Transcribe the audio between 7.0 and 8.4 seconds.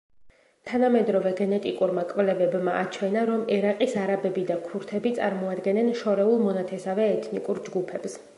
ეთნიკურ ჯგუფებს.